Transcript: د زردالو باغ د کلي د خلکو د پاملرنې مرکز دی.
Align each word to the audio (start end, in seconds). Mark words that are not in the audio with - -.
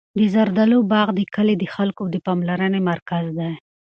د 0.17 0.19
زردالو 0.33 0.77
باغ 0.91 1.07
د 1.15 1.19
کلي 1.35 1.55
د 1.59 1.65
خلکو 1.75 2.03
د 2.13 2.15
پاملرنې 2.25 2.79
مرکز 2.89 3.25
دی. 3.37 3.51